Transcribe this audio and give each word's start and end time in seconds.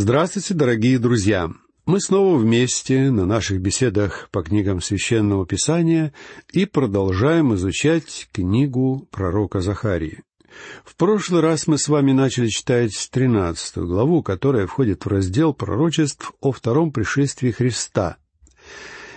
Здравствуйте, 0.00 0.54
дорогие 0.54 0.96
друзья! 1.00 1.50
Мы 1.84 2.00
снова 2.00 2.38
вместе 2.38 3.10
на 3.10 3.26
наших 3.26 3.60
беседах 3.60 4.28
по 4.30 4.44
книгам 4.44 4.80
Священного 4.80 5.44
Писания 5.44 6.12
и 6.52 6.66
продолжаем 6.66 7.52
изучать 7.56 8.28
книгу 8.32 9.08
пророка 9.10 9.60
Захарии. 9.60 10.22
В 10.84 10.94
прошлый 10.94 11.40
раз 11.40 11.66
мы 11.66 11.78
с 11.78 11.88
вами 11.88 12.12
начали 12.12 12.46
читать 12.46 13.08
тринадцатую 13.10 13.88
главу, 13.88 14.22
которая 14.22 14.68
входит 14.68 15.04
в 15.04 15.08
раздел 15.08 15.52
пророчеств 15.52 16.32
о 16.40 16.52
втором 16.52 16.92
пришествии 16.92 17.50
Христа. 17.50 18.18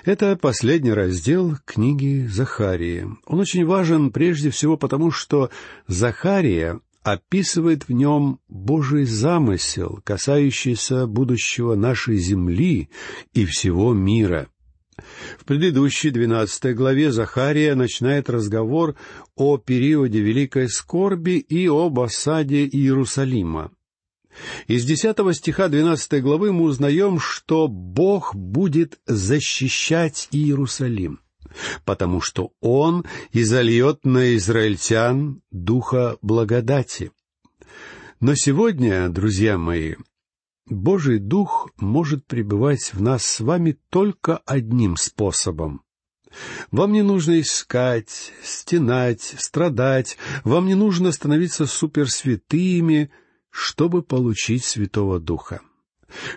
Это 0.04 0.36
последний 0.36 0.93
раздел 0.93 1.57
книги 1.63 2.25
Захарии. 2.25 3.07
Он 3.27 3.39
очень 3.39 3.68
важен 3.68 4.09
прежде 4.09 4.50
всего 4.50 4.77
потому, 4.77 5.11
что 5.11 5.52
Захария 5.86 6.79
описывает 7.04 7.88
в 7.88 7.91
нем 7.91 8.39
Божий 8.47 9.05
замысел, 9.05 10.00
касающийся 10.04 11.07
будущего 11.07 11.75
нашей 11.75 12.18
земли 12.18 12.89
и 13.33 13.46
всего 13.46 13.93
мира. 13.93 14.47
В 15.39 15.46
предыдущей 15.46 16.11
двенадцатой 16.11 16.75
главе 16.75 17.11
Захария 17.11 17.74
начинает 17.74 18.29
разговор 18.29 18.96
о 19.36 19.57
периоде 19.57 20.19
великой 20.19 20.69
скорби 20.69 21.37
и 21.39 21.68
об 21.68 22.00
осаде 22.00 22.68
Иерусалима. 22.68 23.71
Из 24.68 24.86
десятого 24.86 25.33
стиха 25.33 25.68
двенадцатой 25.68 26.21
главы 26.21 26.54
мы 26.54 26.63
узнаем, 26.63 27.19
что 27.19 27.68
Бог 27.68 28.36
будет 28.36 28.99
защищать 29.07 30.27
Иерусалим 30.32 31.19
потому 31.86 32.22
что 32.22 32.52
Он 32.61 33.05
изольет 33.31 34.05
на 34.05 34.36
израильтян 34.36 35.41
духа 35.52 36.17
благодати. 36.22 37.11
Но 38.19 38.36
сегодня, 38.36 39.09
друзья 39.09 39.58
мои, 39.58 39.95
Божий 40.67 41.19
Дух 41.19 41.69
может 41.77 42.25
пребывать 42.27 42.94
в 42.94 43.02
нас 43.02 43.25
с 43.25 43.39
вами 43.39 43.77
только 43.89 44.38
одним 44.45 44.95
способом. 44.95 45.81
Вам 46.71 46.93
не 46.93 47.01
нужно 47.01 47.41
искать, 47.41 48.31
стенать, 48.41 49.35
страдать, 49.38 50.17
вам 50.44 50.67
не 50.67 50.75
нужно 50.75 51.11
становиться 51.11 51.66
суперсвятыми, 51.66 53.11
чтобы 53.49 54.01
получить 54.01 54.63
Святого 54.63 55.19
Духа. 55.19 55.61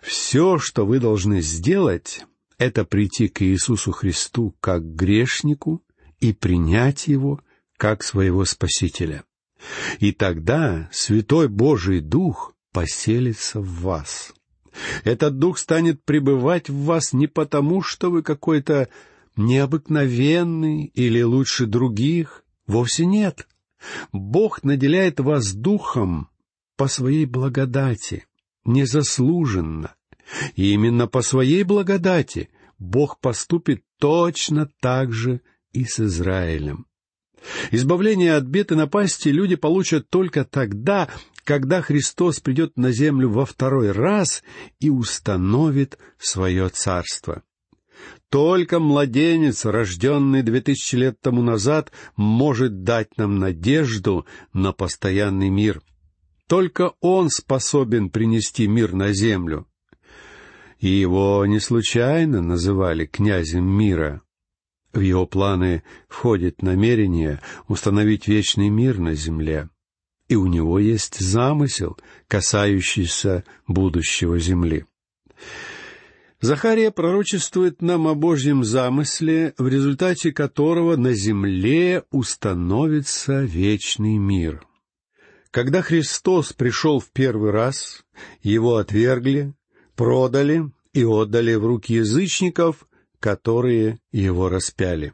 Все, 0.02 0.58
что 0.58 0.84
вы 0.84 0.98
должны 0.98 1.40
сделать, 1.42 2.24
это 2.58 2.84
прийти 2.84 3.28
к 3.28 3.42
Иисусу 3.42 3.92
Христу 3.92 4.54
как 4.60 4.84
грешнику 4.94 5.82
и 6.20 6.32
принять 6.32 7.08
Его 7.08 7.40
как 7.76 8.02
своего 8.02 8.44
Спасителя. 8.44 9.24
И 9.98 10.12
тогда 10.12 10.88
Святой 10.92 11.48
Божий 11.48 12.00
Дух 12.00 12.54
поселится 12.72 13.60
в 13.60 13.80
вас. 13.80 14.34
Этот 15.04 15.38
Дух 15.38 15.58
станет 15.58 16.04
пребывать 16.04 16.68
в 16.68 16.84
вас 16.84 17.12
не 17.12 17.26
потому, 17.26 17.82
что 17.82 18.10
вы 18.10 18.22
какой-то 18.22 18.88
необыкновенный 19.36 20.86
или 20.86 21.22
лучше 21.22 21.66
других. 21.66 22.44
Вовсе 22.66 23.06
нет. 23.06 23.46
Бог 24.12 24.62
наделяет 24.62 25.20
вас 25.20 25.52
Духом 25.52 26.28
по 26.76 26.88
своей 26.88 27.26
благодати, 27.26 28.26
незаслуженно, 28.64 29.94
и 30.56 30.72
именно 30.72 31.06
по 31.06 31.22
своей 31.22 31.62
благодати 31.62 32.50
Бог 32.78 33.20
поступит 33.20 33.82
точно 33.98 34.68
так 34.80 35.12
же 35.12 35.40
и 35.72 35.84
с 35.84 36.00
Израилем. 36.00 36.86
Избавление 37.70 38.34
от 38.34 38.44
бед 38.44 38.72
и 38.72 38.74
напасти 38.74 39.28
люди 39.28 39.56
получат 39.56 40.08
только 40.08 40.44
тогда, 40.44 41.08
когда 41.44 41.82
Христос 41.82 42.40
придет 42.40 42.76
на 42.76 42.90
землю 42.90 43.28
во 43.28 43.44
второй 43.44 43.92
раз 43.92 44.42
и 44.80 44.88
установит 44.88 45.98
свое 46.18 46.68
царство. 46.70 47.42
Только 48.30 48.80
младенец, 48.80 49.64
рожденный 49.64 50.42
две 50.42 50.60
тысячи 50.60 50.96
лет 50.96 51.20
тому 51.20 51.42
назад, 51.42 51.92
может 52.16 52.82
дать 52.82 53.16
нам 53.16 53.38
надежду 53.38 54.26
на 54.52 54.72
постоянный 54.72 55.50
мир. 55.50 55.82
Только 56.48 56.92
он 57.00 57.30
способен 57.30 58.10
принести 58.10 58.66
мир 58.66 58.92
на 58.92 59.12
землю 59.12 59.66
и 60.80 60.88
его 60.88 61.44
не 61.46 61.60
случайно 61.60 62.42
называли 62.42 63.06
князем 63.06 63.64
мира. 63.64 64.22
В 64.92 65.00
его 65.00 65.26
планы 65.26 65.82
входит 66.08 66.62
намерение 66.62 67.40
установить 67.66 68.28
вечный 68.28 68.68
мир 68.68 68.98
на 68.98 69.14
земле, 69.14 69.68
и 70.28 70.36
у 70.36 70.46
него 70.46 70.78
есть 70.78 71.18
замысел, 71.18 71.98
касающийся 72.28 73.44
будущего 73.66 74.38
земли. 74.38 74.84
Захария 76.40 76.90
пророчествует 76.90 77.80
нам 77.80 78.06
о 78.06 78.14
Божьем 78.14 78.64
замысле, 78.64 79.54
в 79.56 79.66
результате 79.66 80.30
которого 80.30 80.94
на 80.96 81.14
земле 81.14 82.04
установится 82.10 83.42
вечный 83.42 84.18
мир. 84.18 84.62
Когда 85.50 85.80
Христос 85.80 86.52
пришел 86.52 87.00
в 87.00 87.10
первый 87.12 87.50
раз, 87.50 88.04
его 88.42 88.76
отвергли, 88.76 89.54
продали 89.96 90.70
и 90.92 91.04
отдали 91.04 91.54
в 91.54 91.66
руки 91.66 91.94
язычников, 91.94 92.86
которые 93.20 93.98
его 94.12 94.48
распяли. 94.48 95.12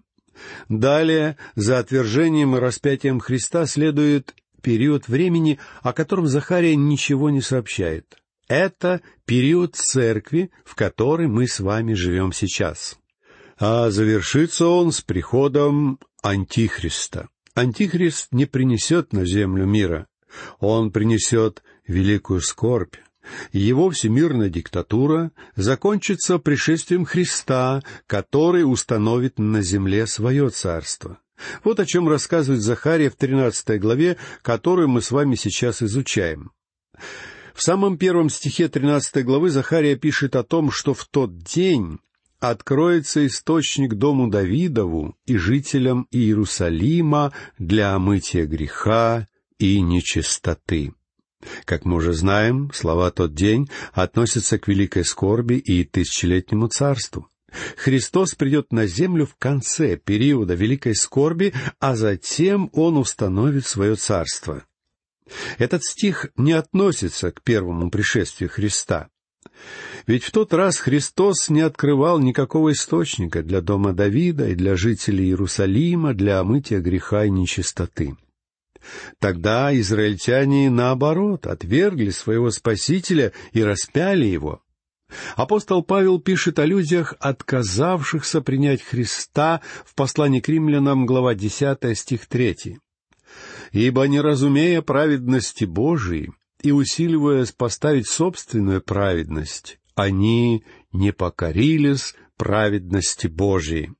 Далее, 0.69 1.37
за 1.55 1.79
отвержением 1.79 2.57
и 2.57 2.61
распятием 2.61 3.21
Христа 3.21 3.67
следует 3.67 4.35
период 4.63 5.09
времени, 5.09 5.59
о 5.83 5.93
котором 5.93 6.27
Захария 6.27 6.77
ничего 6.77 7.31
не 7.31 7.41
сообщает. 7.41 8.17
Это 8.49 9.01
период 9.27 9.77
церкви, 9.77 10.51
в 10.65 10.75
которой 10.75 11.29
мы 11.29 11.47
с 11.47 11.61
вами 11.61 11.95
живем 11.95 12.33
сейчас. 12.33 12.99
А 13.59 13.91
завершится 13.91 14.67
он 14.67 14.91
с 14.91 15.03
приходом 15.03 16.01
Антихриста. 16.23 17.29
Антихрист 17.55 18.29
не 18.33 18.47
принесет 18.47 19.13
на 19.13 19.25
землю 19.25 19.67
мира. 19.67 20.07
Он 20.59 20.91
принесет 20.91 21.63
великую 21.87 22.41
скорбь, 22.41 22.97
его 23.53 23.91
всемирная 23.91 24.49
диктатура 24.49 25.31
закончится 25.57 26.39
пришествием 26.39 27.05
Христа, 27.05 27.83
который 28.07 28.63
установит 28.63 29.39
на 29.39 29.63
земле 29.63 30.07
свое 30.07 30.51
царство. 30.51 31.19
Вот 31.65 31.81
о 31.81 31.87
чем 31.87 32.09
рассказывает 32.09 32.63
Захария 32.63 33.11
в 33.11 33.17
тринадцатой 33.17 33.79
главе, 33.79 34.17
которую 34.43 34.89
мы 34.89 35.01
с 35.01 35.11
вами 35.11 35.35
сейчас 35.35 35.83
изучаем. 35.83 36.53
В 37.55 37.63
самом 37.63 37.99
первом 37.99 38.31
стихе 38.31 38.69
тринадцатой 38.69 39.23
главы 39.23 39.51
Захария 39.51 39.97
пишет 39.97 40.37
о 40.37 40.43
том, 40.43 40.71
что 40.71 40.95
в 40.95 41.05
тот 41.07 41.39
день 41.39 41.99
откроется 42.39 43.27
источник 43.27 43.95
дому 43.95 44.29
Давидову 44.29 45.17
и 45.27 45.37
жителям 45.37 46.07
Иерусалима 46.11 47.33
для 47.59 47.95
омытия 47.95 48.47
греха 48.47 49.29
и 49.59 49.81
нечистоты. 49.81 50.95
Как 51.65 51.85
мы 51.85 51.97
уже 51.97 52.13
знаем, 52.13 52.71
слова 52.75 53.11
«тот 53.11 53.35
день» 53.35 53.71
относятся 53.93 54.59
к 54.59 54.69
великой 54.69 55.05
скорби 55.05 55.55
и 55.55 55.85
тысячелетнему 55.85 56.69
царству. 56.69 57.29
Христос 57.77 58.35
придет 58.35 58.73
на 58.73 58.87
землю 58.87 59.27
в 59.27 59.35
конце 59.37 59.97
периода 59.97 60.55
великой 60.55 60.95
скорби, 60.95 61.53
а 61.79 61.97
затем 61.97 62.71
Он 62.73 62.97
установит 62.97 63.67
свое 63.67 63.97
царство. 63.97 64.65
Этот 65.59 65.85
стих 65.85 66.29
не 66.37 66.53
относится 66.53 67.31
к 67.31 67.43
первому 67.43 67.91
пришествию 67.91 68.51
Христа. 68.51 69.09
Ведь 70.07 70.25
в 70.25 70.33
тот 70.33 70.53
раз 70.53 70.79
Христос 70.79 71.49
не 71.49 71.61
открывал 71.61 72.19
никакого 72.19 72.73
источника 72.73 73.43
для 73.43 73.61
дома 73.61 73.93
Давида 73.93 74.49
и 74.49 74.55
для 74.55 74.77
жителей 74.77 75.27
Иерусалима 75.27 76.15
для 76.15 76.41
омытия 76.41 76.81
греха 76.81 77.25
и 77.25 77.31
нечистоты. 77.31 78.17
Тогда 79.19 79.77
израильтяне, 79.79 80.71
наоборот, 80.71 81.47
отвергли 81.47 82.11
своего 82.11 82.51
Спасителя 82.51 83.33
и 83.53 83.63
распяли 83.63 84.27
его. 84.27 84.63
Апостол 85.37 85.83
Павел 85.83 86.21
пишет 86.21 86.59
о 86.59 86.67
людях, 86.67 87.15
отказавшихся 87.19 88.41
принять 88.41 88.83
Христа 88.83 89.61
в 89.85 89.95
послании 89.95 90.41
к 90.41 90.49
римлянам, 90.49 91.07
глава 91.07 91.35
10, 91.35 91.99
стих 91.99 92.27
3. 92.27 92.79
«Ибо, 93.73 94.05
не 94.05 94.21
разумея 94.21 94.83
праведности 94.83 95.65
Божией 95.65 96.31
и 96.63 96.73
усиливаясь 96.73 97.53
поставить 97.53 98.09
собственную 98.09 98.83
праведность, 98.83 99.79
они 99.95 100.65
не 100.93 101.13
покорились 101.13 102.15
праведности 102.37 103.27
Божией». 103.27 103.91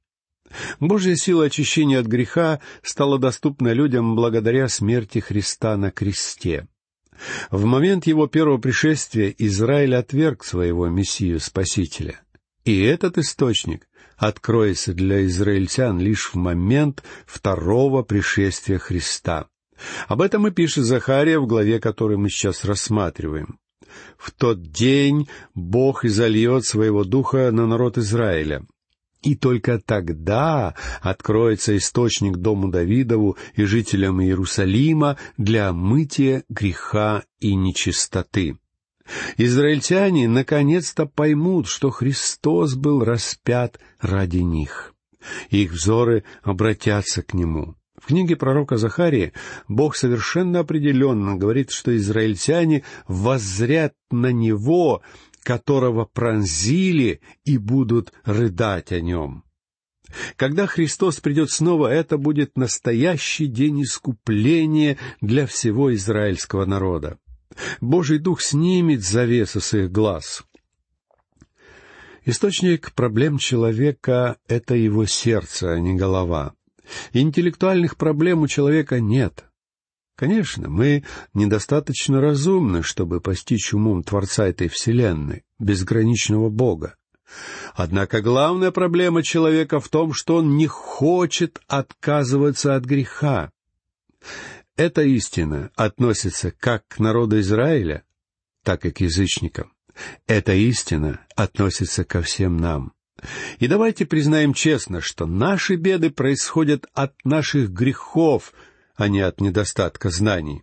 Божья 0.81 1.15
сила 1.17 1.45
очищения 1.45 1.99
от 1.99 2.07
греха 2.07 2.61
стала 2.83 3.19
доступна 3.19 3.73
людям 3.73 4.17
благодаря 4.17 4.69
смерти 4.69 5.19
Христа 5.19 5.77
на 5.77 5.91
кресте. 5.91 6.67
В 7.51 7.65
момент 7.65 8.07
его 8.07 8.27
первого 8.27 8.59
пришествия 8.59 9.35
Израиль 9.39 9.95
отверг 9.95 10.45
своего 10.45 10.89
Мессию-Спасителя. 10.89 12.21
И 12.65 12.83
этот 12.83 13.19
источник 13.19 13.87
откроется 14.17 14.93
для 14.93 15.25
израильтян 15.27 15.99
лишь 15.99 16.31
в 16.33 16.35
момент 16.37 17.03
второго 17.27 18.03
пришествия 18.03 18.79
Христа. 18.79 19.49
Об 20.09 20.21
этом 20.21 20.47
и 20.47 20.51
пишет 20.51 20.85
Захария 20.85 21.39
в 21.39 21.47
главе, 21.47 21.81
которую 21.81 22.19
мы 22.19 22.29
сейчас 22.29 22.65
рассматриваем. 22.65 23.59
В 24.19 24.31
тот 24.31 24.63
день 24.63 25.29
Бог 25.55 26.05
изольет 26.05 26.65
своего 26.65 27.05
духа 27.05 27.51
на 27.51 27.67
народ 27.67 27.99
Израиля. 27.99 28.67
И 29.23 29.35
только 29.35 29.79
тогда 29.79 30.75
откроется 31.03 31.77
источник 31.77 32.39
дому 32.39 32.69
Давидову 32.69 33.37
и 33.55 33.65
жителям 33.65 34.23
Иерусалима 34.23 35.19
для 35.37 35.73
мытия 35.73 36.45
греха 36.49 37.25
и 37.39 37.55
нечистоты. 37.55 38.57
Израильтяне 39.37 40.29
наконец-то 40.29 41.07
поймут, 41.07 41.67
что 41.69 41.91
Христос 41.91 42.75
был 42.75 43.05
распят 43.05 43.79
ради 44.01 44.39
них. 44.39 44.95
Их 45.51 45.73
взоры 45.73 46.25
обратятся 46.43 47.23
к 47.23 47.35
Нему. 47.35 47.77
В 48.01 48.07
книге 48.07 48.37
пророка 48.37 48.79
Захарии 48.79 49.35
Бог 49.69 49.95
совершенно 49.95 50.61
определенно 50.61 51.37
говорит, 51.37 51.71
что 51.71 51.95
израильтяне 51.95 52.83
воззрят 53.07 53.93
на 54.11 54.33
Него, 54.33 55.03
которого 55.43 56.05
пронзили, 56.05 57.21
и 57.45 57.59
будут 57.59 58.13
рыдать 58.25 58.93
о 58.93 59.01
Нем. 59.01 59.45
Когда 60.37 60.67
Христос 60.67 61.21
придет 61.21 61.51
снова, 61.51 61.87
это 61.87 62.19
будет 62.19 62.57
настоящий 62.57 63.47
день 63.47 63.83
искупления 63.83 64.99
для 65.21 65.47
всего 65.47 65.95
израильского 65.95 66.65
народа. 66.65 67.19
Божий 67.81 68.19
Дух 68.19 68.43
снимет 68.43 69.03
завесу 69.03 69.61
с 69.61 69.75
их 69.75 69.91
глаз. 69.91 70.45
Источник 72.25 72.93
проблем 72.93 73.39
человека— 73.39 74.37
это 74.49 74.75
его 74.75 75.07
сердце, 75.07 75.73
а 75.73 75.81
не 75.81 75.95
голова. 75.95 76.55
Интеллектуальных 77.13 77.97
проблем 77.97 78.43
у 78.43 78.49
человека 78.49 79.01
нет. 79.01 79.45
Конечно, 80.21 80.69
мы 80.69 81.03
недостаточно 81.33 82.21
разумны, 82.21 82.83
чтобы 82.83 83.23
постичь 83.23 83.73
умом 83.73 84.03
Творца 84.03 84.47
этой 84.47 84.69
Вселенной, 84.69 85.45
безграничного 85.59 86.51
Бога. 86.51 86.97
Однако 87.73 88.21
главная 88.21 88.71
проблема 88.71 89.23
человека 89.23 89.81
в 89.81 89.89
том, 89.89 90.13
что 90.13 90.37
он 90.37 90.59
не 90.59 90.67
хочет 90.67 91.59
отказываться 91.69 92.77
от 92.77 92.85
греха. 92.85 93.51
Эта 94.77 95.01
истина 95.05 95.71
относится 95.75 96.51
как 96.51 96.87
к 96.87 96.99
народу 96.99 97.41
Израиля, 97.41 98.05
так 98.63 98.85
и 98.85 98.91
к 98.91 99.01
язычникам. 99.01 99.73
Эта 100.27 100.53
истина 100.53 101.21
относится 101.35 102.05
ко 102.05 102.21
всем 102.21 102.59
нам. 102.59 102.93
И 103.59 103.69
давайте 103.69 104.05
признаем 104.05 104.53
честно, 104.53 105.01
что 105.01 105.25
наши 105.25 105.77
беды 105.77 106.11
происходят 106.11 106.85
от 106.93 107.15
наших 107.25 107.71
грехов, 107.71 108.53
а 109.01 109.09
не 109.09 109.21
от 109.21 109.41
недостатка 109.41 110.11
знаний. 110.11 110.63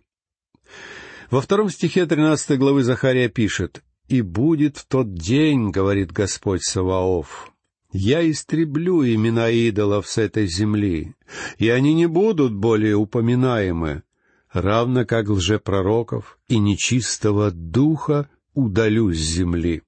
Во 1.30 1.40
втором 1.40 1.70
стихе 1.70 2.06
13 2.06 2.56
главы 2.56 2.84
Захария 2.84 3.28
пишет, 3.28 3.82
«И 4.06 4.22
будет 4.22 4.76
в 4.76 4.86
тот 4.86 5.12
день,— 5.12 5.70
говорит 5.72 6.12
Господь 6.12 6.62
Саваоф,— 6.62 7.52
я 7.92 8.30
истреблю 8.30 9.04
имена 9.04 9.50
идолов 9.50 10.06
с 10.06 10.18
этой 10.18 10.46
земли, 10.46 11.16
и 11.58 11.68
они 11.68 11.94
не 11.94 12.06
будут 12.06 12.54
более 12.54 12.94
упоминаемы, 12.94 14.04
равно 14.52 15.04
как 15.04 15.28
лжепророков 15.28 16.38
и 16.46 16.58
нечистого 16.58 17.50
духа 17.50 18.30
удалю 18.54 19.12
с 19.12 19.16
земли. 19.16 19.82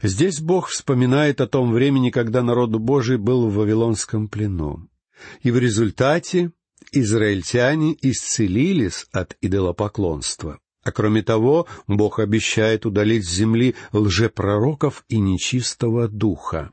Здесь 0.00 0.40
Бог 0.40 0.68
вспоминает 0.68 1.40
о 1.40 1.48
том 1.48 1.72
времени, 1.72 2.10
когда 2.10 2.42
народу 2.42 2.78
Божий 2.78 3.18
был 3.18 3.48
в 3.48 3.54
Вавилонском 3.54 4.28
плену. 4.28 4.88
И 5.42 5.50
в 5.50 5.58
результате 5.58 6.52
израильтяне 6.92 7.96
исцелились 8.00 9.06
от 9.12 9.36
идолопоклонства. 9.40 10.58
А 10.82 10.92
кроме 10.92 11.22
того, 11.22 11.66
Бог 11.86 12.18
обещает 12.18 12.86
удалить 12.86 13.26
с 13.26 13.32
земли 13.32 13.74
лжепророков 13.92 15.04
и 15.08 15.18
нечистого 15.18 16.08
духа. 16.08 16.72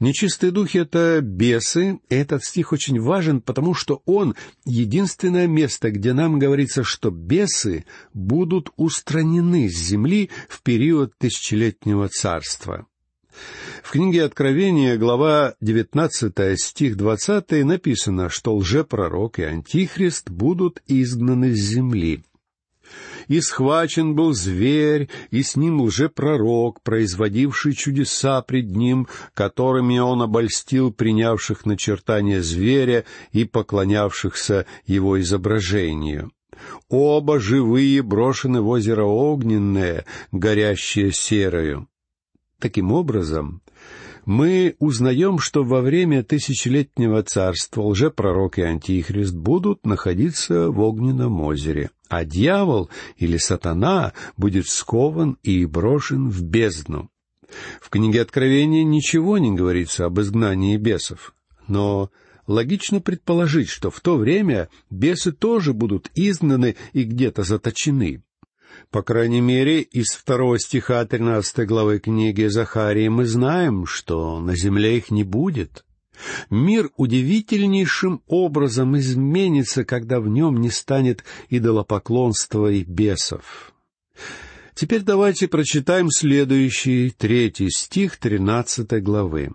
Нечистые 0.00 0.50
духи— 0.50 0.78
это 0.78 1.20
бесы, 1.20 2.00
этот 2.08 2.44
стих 2.44 2.72
очень 2.72 3.00
важен, 3.00 3.40
потому 3.40 3.74
что 3.74 4.02
он— 4.06 4.34
единственное 4.64 5.46
место, 5.46 5.90
где 5.90 6.12
нам 6.12 6.38
говорится, 6.38 6.82
что 6.82 7.10
бесы 7.10 7.84
будут 8.12 8.70
устранены 8.76 9.68
с 9.68 9.76
земли 9.76 10.30
в 10.48 10.62
период 10.62 11.16
тысячелетнего 11.18 12.08
царства. 12.08 12.86
В 13.84 13.90
книге 13.90 14.24
Откровения, 14.24 14.96
глава 14.96 15.56
19, 15.60 16.58
стих 16.58 16.96
20, 16.96 17.64
написано, 17.64 18.30
что 18.30 18.56
лжепророк 18.56 19.38
и 19.38 19.42
антихрист 19.42 20.30
будут 20.30 20.82
изгнаны 20.86 21.54
с 21.54 21.58
земли 21.58 22.24
и 23.28 23.40
схвачен 23.40 24.14
был 24.14 24.32
зверь, 24.32 25.08
и 25.30 25.42
с 25.42 25.56
ним 25.56 25.82
лжепророк, 25.82 26.82
производивший 26.82 27.74
чудеса 27.74 28.42
пред 28.42 28.70
ним, 28.70 29.06
которыми 29.32 29.98
он 29.98 30.20
обольстил 30.22 30.92
принявших 30.92 31.64
начертания 31.64 32.42
зверя 32.42 33.04
и 33.32 33.44
поклонявшихся 33.44 34.66
его 34.86 35.20
изображению. 35.20 36.32
Оба 36.88 37.40
живые 37.40 38.02
брошены 38.02 38.60
в 38.60 38.68
озеро 38.68 39.04
огненное, 39.04 40.04
горящее 40.32 41.12
серою. 41.12 41.88
Таким 42.58 42.92
образом, 42.92 43.60
мы 44.26 44.76
узнаем, 44.78 45.38
что 45.38 45.64
во 45.64 45.80
время 45.80 46.22
тысячелетнего 46.22 47.22
царства 47.22 47.82
лжепророк 47.82 48.58
и 48.58 48.62
антихрист 48.62 49.34
будут 49.34 49.84
находиться 49.84 50.70
в 50.70 50.80
огненном 50.80 51.40
озере, 51.40 51.90
а 52.08 52.24
дьявол 52.24 52.90
или 53.16 53.36
сатана 53.36 54.12
будет 54.36 54.68
скован 54.68 55.38
и 55.42 55.64
брошен 55.66 56.28
в 56.28 56.42
бездну. 56.42 57.10
В 57.80 57.90
книге 57.90 58.22
Откровения 58.22 58.84
ничего 58.84 59.38
не 59.38 59.52
говорится 59.52 60.06
об 60.06 60.20
изгнании 60.20 60.76
бесов, 60.76 61.34
но 61.68 62.10
логично 62.46 63.00
предположить, 63.00 63.68
что 63.68 63.90
в 63.90 64.00
то 64.00 64.16
время 64.16 64.68
бесы 64.90 65.32
тоже 65.32 65.72
будут 65.72 66.10
изгнаны 66.14 66.76
и 66.92 67.04
где-то 67.04 67.42
заточены. 67.42 68.22
По 68.90 69.02
крайней 69.02 69.40
мере, 69.40 69.80
из 69.80 70.12
второго 70.12 70.58
стиха 70.58 71.04
тринадцатой 71.04 71.66
главы 71.66 71.98
книги 71.98 72.46
Захарии 72.46 73.08
мы 73.08 73.26
знаем, 73.26 73.86
что 73.86 74.40
на 74.40 74.54
земле 74.54 74.98
их 74.98 75.10
не 75.10 75.24
будет. 75.24 75.84
Мир 76.48 76.90
удивительнейшим 76.96 78.22
образом 78.26 78.96
изменится, 78.96 79.84
когда 79.84 80.20
в 80.20 80.28
нем 80.28 80.60
не 80.60 80.70
станет 80.70 81.24
идолопоклонства 81.48 82.70
и 82.70 82.84
бесов. 82.84 83.72
Теперь 84.74 85.02
давайте 85.02 85.48
прочитаем 85.48 86.10
следующий, 86.10 87.10
третий 87.10 87.70
стих 87.70 88.16
тринадцатой 88.16 89.00
главы. 89.00 89.50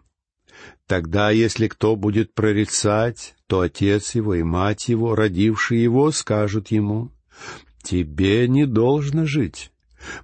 «Тогда, 0.88 1.30
если 1.30 1.68
кто 1.68 1.96
будет 1.96 2.34
прорицать, 2.34 3.36
то 3.48 3.62
отец 3.62 4.16
его 4.16 4.36
и 4.36 4.44
мать 4.44 4.90
его, 4.90 5.16
родившие 5.16 5.84
его, 5.84 6.12
скажут 6.12 6.70
ему, 6.70 7.12
тебе 7.82 8.48
не 8.48 8.66
должно 8.66 9.26
жить, 9.26 9.72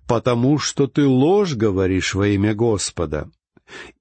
потому 0.08 0.58
что 0.58 0.88
ты 0.88 1.06
ложь 1.06 1.56
говоришь 1.56 2.14
во 2.14 2.28
имя 2.28 2.54
Господа. 2.54 3.30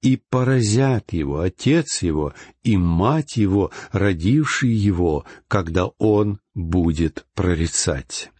И 0.01 0.17
поразят 0.17 1.11
его 1.11 1.39
отец 1.39 2.03
его 2.03 2.33
и 2.63 2.77
мать 2.77 3.35
его, 3.35 3.71
родившие 3.91 4.75
его, 4.75 5.25
когда 5.47 5.87
он 5.97 6.39
будет 6.53 7.25
прорицать. 7.33 8.31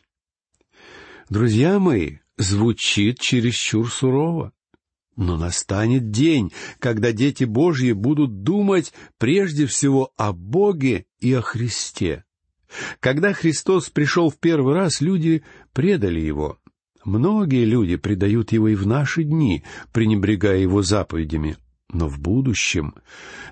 Друзья 1.30 1.80
мои, 1.80 2.18
звучит 2.38 3.20
чересчур 3.20 3.92
сурово. 3.92 4.52
Но 5.16 5.38
настанет 5.38 6.12
день, 6.12 6.52
когда 6.80 7.14
дети 7.14 7.46
Божьи 7.46 7.94
будут 7.94 8.44
думать 8.44 8.94
прежде 9.18 9.66
всего 9.66 10.12
о 10.18 10.34
Боге 10.34 11.06
и 11.20 11.34
о 11.34 11.42
Христе. 11.42 12.25
Когда 13.00 13.34
Христос 13.34 13.90
пришел 13.90 14.30
в 14.30 14.38
первый 14.38 14.74
раз, 14.74 15.02
люди 15.02 15.44
предали 15.74 16.20
Его. 16.20 16.58
Многие 17.04 17.66
люди 17.66 17.96
предают 17.98 18.52
Его 18.52 18.70
и 18.70 18.76
в 18.76 18.88
наши 18.88 19.24
дни, 19.24 19.64
пренебрегая 19.92 20.58
Его 20.58 20.82
заповедями. 20.82 21.58
Но 21.92 22.10
в 22.10 22.20
будущем 22.20 22.96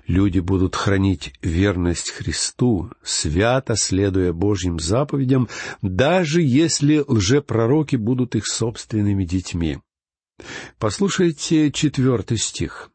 люди 0.06 0.40
будут 0.40 0.74
хранить 0.74 1.32
верность 1.40 2.10
Христу, 2.10 2.90
свято 3.02 3.76
следуя 3.76 4.32
Божьим 4.32 4.80
заповедям, 4.80 5.48
даже 5.82 6.42
если 6.42 7.02
лжепророки 7.06 7.96
будут 7.96 8.34
их 8.34 8.46
собственными 8.46 9.24
детьми. 9.24 9.78
Послушайте 10.78 11.70
четвертый 11.70 12.38
стих. 12.38 12.90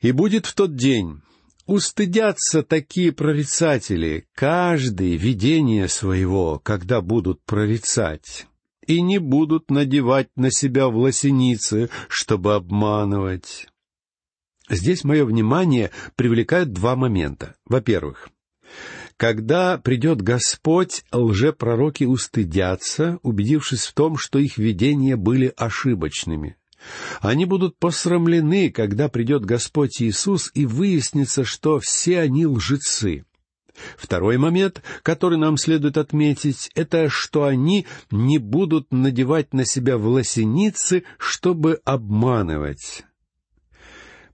«И 0.00 0.12
будет 0.12 0.44
в 0.44 0.54
тот 0.54 0.76
день, 0.76 1.22
Устыдятся 1.66 2.62
такие 2.62 3.10
прорицатели, 3.10 4.26
каждый 4.34 5.16
видение 5.16 5.88
своего, 5.88 6.58
когда 6.58 7.00
будут 7.00 7.42
прорицать, 7.44 8.46
и 8.86 9.00
не 9.00 9.18
будут 9.18 9.70
надевать 9.70 10.28
на 10.36 10.50
себя 10.50 10.88
власеницы, 10.88 11.88
чтобы 12.08 12.54
обманывать. 12.54 13.68
Здесь 14.68 15.04
мое 15.04 15.24
внимание 15.24 15.90
привлекают 16.16 16.72
два 16.72 16.96
момента. 16.96 17.54
Во-первых, 17.64 18.28
Когда 19.16 19.78
придет 19.78 20.20
Господь, 20.20 21.04
лжепророки 21.12 22.04
устыдятся, 22.04 23.20
убедившись 23.22 23.86
в 23.86 23.94
том, 23.94 24.18
что 24.18 24.38
их 24.38 24.58
видения 24.58 25.16
были 25.16 25.52
ошибочными. 25.56 26.56
Они 27.20 27.44
будут 27.44 27.78
посрамлены, 27.78 28.70
когда 28.70 29.08
придет 29.08 29.44
Господь 29.44 30.02
Иисус, 30.02 30.50
и 30.54 30.66
выяснится, 30.66 31.44
что 31.44 31.78
все 31.80 32.20
они 32.20 32.46
лжецы. 32.46 33.24
Второй 33.96 34.38
момент, 34.38 34.82
который 35.02 35.38
нам 35.38 35.56
следует 35.56 35.96
отметить, 35.96 36.70
это 36.74 37.08
что 37.08 37.44
они 37.44 37.86
не 38.10 38.38
будут 38.38 38.92
надевать 38.92 39.52
на 39.52 39.64
себя 39.64 39.98
власеницы, 39.98 41.04
чтобы 41.18 41.80
обманывать. 41.84 43.04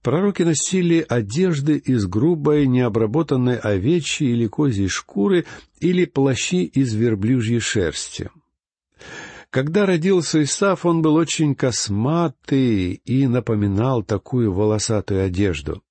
Пророки 0.02 0.42
носили 0.42 1.04
одежды 1.06 1.76
из 1.76 2.06
грубой, 2.06 2.66
необработанной 2.66 3.58
овечьей 3.58 4.32
или 4.32 4.46
козьей 4.46 4.88
шкуры 4.88 5.44
или 5.78 6.06
плащи 6.06 6.64
из 6.64 6.94
верблюжьей 6.94 7.60
шерсти. 7.60 8.30
Когда 9.50 9.84
родился 9.84 10.42
Исаф, 10.44 10.86
он 10.86 11.02
был 11.02 11.16
очень 11.16 11.56
косматый 11.56 12.94
и 13.04 13.26
напоминал 13.26 14.04
такую 14.04 14.52
волосатую 14.52 15.24
одежду. 15.24 15.82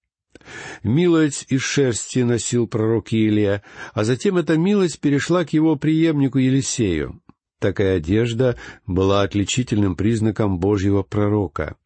Милость 0.82 1.46
из 1.50 1.62
шерсти 1.62 2.20
носил 2.20 2.68
пророк 2.68 3.12
Илия, 3.12 3.62
а 3.94 4.06
затем 4.06 4.38
эта 4.38 4.58
милость 4.58 5.02
перешла 5.02 5.44
к 5.44 5.52
его 5.52 5.76
преемнику 5.76 6.38
Елисею. 6.38 7.22
Такая 7.60 7.98
одежда 7.98 8.58
была 8.88 9.24
отличительным 9.24 9.98
признаком 9.98 10.60
Божьего 10.60 11.04
пророка— 11.04 11.76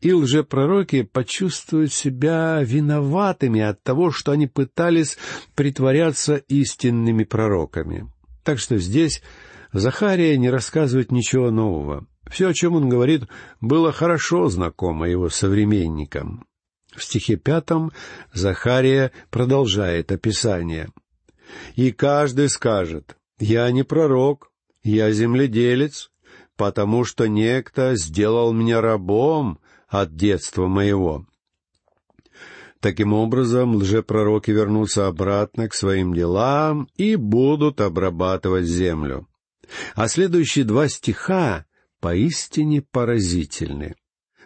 и 0.00 0.12
лжепророки 0.12 1.02
почувствуют 1.02 1.92
себя 1.92 2.60
виноватыми 2.62 3.60
от 3.60 3.82
того, 3.82 4.10
что 4.10 4.32
они 4.32 4.46
пытались 4.46 5.18
притворяться 5.54 6.36
истинными 6.36 7.24
пророками. 7.24 8.10
Так 8.44 8.58
что 8.58 8.78
здесь 8.78 9.22
Захария 9.72 10.36
не 10.36 10.50
рассказывает 10.50 11.10
ничего 11.10 11.50
нового. 11.50 12.06
Все, 12.30 12.48
о 12.48 12.54
чем 12.54 12.74
он 12.74 12.88
говорит, 12.88 13.24
было 13.60 13.92
хорошо 13.92 14.48
знакомо 14.48 15.08
его 15.08 15.28
современникам. 15.28 16.46
В 16.94 17.02
стихе 17.02 17.36
пятом 17.36 17.90
Захария 18.32 19.12
продолжает 19.30 20.12
описание. 20.12 20.90
«И 21.74 21.90
каждый 21.90 22.48
скажет, 22.48 23.16
я 23.38 23.70
не 23.70 23.82
пророк, 23.82 24.50
я 24.82 25.10
земледелец, 25.10 26.10
потому 26.56 27.04
что 27.04 27.26
некто 27.26 27.96
сделал 27.96 28.52
меня 28.52 28.80
рабом 28.80 29.58
от 29.88 30.14
детства 30.14 30.66
моего». 30.66 31.26
Таким 32.80 33.12
образом, 33.12 33.76
лжепророки 33.76 34.50
вернутся 34.50 35.06
обратно 35.06 35.68
к 35.68 35.74
своим 35.74 36.14
делам 36.14 36.88
и 36.96 37.14
будут 37.14 37.80
обрабатывать 37.80 38.66
землю. 38.66 39.28
А 39.94 40.08
следующие 40.08 40.64
два 40.64 40.88
стиха 40.88 41.66
поистине 42.00 42.82
поразительны. 42.82 43.94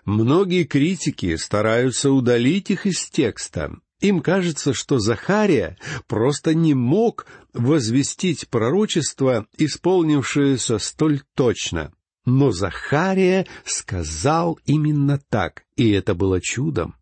Многие 0.04 0.64
критики 0.64 1.34
стараются 1.36 2.12
удалить 2.12 2.70
их 2.70 2.86
из 2.86 3.10
текста. 3.10 3.72
Им 4.00 4.20
кажется, 4.20 4.74
что 4.74 4.98
Захария 4.98 5.78
просто 6.06 6.54
не 6.54 6.74
мог 6.74 7.26
возвестить 7.54 8.48
пророчество, 8.48 9.46
исполнившееся 9.56 10.78
столь 10.78 11.22
точно. 11.34 11.92
Но 12.26 12.50
Захария 12.50 13.46
сказал 13.64 14.58
именно 14.64 15.18
так, 15.30 15.64
и 15.76 15.90
это 15.90 16.14
было 16.14 16.40
чудом. 16.40 16.94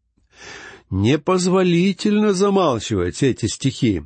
Непозволительно 0.91 2.33
замалчивать 2.33 3.23
эти 3.23 3.47
стихи. 3.47 4.03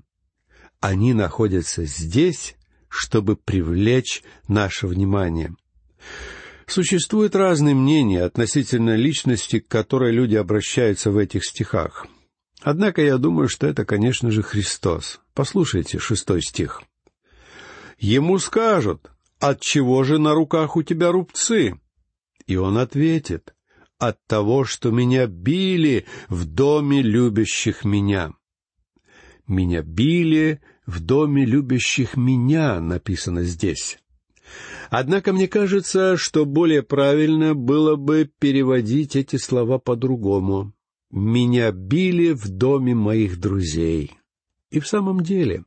Они 0.81 1.13
находятся 1.13 1.85
здесь, 1.85 2.55
чтобы 2.89 3.37
привлечь 3.37 4.23
наше 4.47 4.87
внимание. 4.87 5.55
Существуют 6.67 7.35
разные 7.35 7.75
мнения 7.75 8.23
относительно 8.23 8.95
личности, 8.95 9.59
к 9.61 9.69
которой 9.69 10.13
люди 10.13 10.37
обращаются 10.37 11.11
в 11.11 11.17
этих 11.17 11.45
стихах. 11.45 12.07
Однако 12.61 13.03
я 13.03 13.19
думаю, 13.19 13.49
что 13.49 13.67
это, 13.67 13.85
конечно 13.85 14.31
же, 14.31 14.43
Христос. 14.43 15.21
Послушайте 15.33 15.99
шестой 15.99 16.43
стих. 16.43 16.83
«Ему 17.99 18.39
скажут, 18.39 19.11
от 19.41 19.61
чего 19.61 20.03
же 20.05 20.19
на 20.19 20.35
руках 20.35 20.77
у 20.77 20.83
тебя 20.83 21.11
рубцы? 21.11 21.81
И 22.47 22.57
он 22.57 22.79
ответит, 22.79 23.55
от 23.99 24.25
того, 24.27 24.65
что 24.65 24.91
меня 24.91 25.27
били 25.27 26.07
в 26.29 26.47
доме 26.47 27.03
любящих 27.03 27.85
меня. 27.85 28.33
Меня 29.47 29.83
били 29.83 30.61
в 30.89 31.01
доме 31.01 31.45
любящих 31.45 32.17
меня, 32.17 32.81
написано 32.81 33.45
здесь. 33.45 33.99
Однако 34.89 35.35
мне 35.35 35.47
кажется, 35.47 36.17
что 36.17 36.47
более 36.47 36.83
правильно 36.83 37.55
было 37.55 37.97
бы 37.97 38.31
переводить 38.39 39.15
эти 39.15 39.37
слова 39.37 39.79
по-другому. 39.79 40.73
«Меня 41.11 41.73
били 41.73 42.33
в 42.33 42.49
доме 42.49 42.95
моих 42.95 43.39
друзей». 43.39 44.15
И 44.71 44.81
в 44.81 44.89
самом 44.89 45.23
деле, 45.23 45.65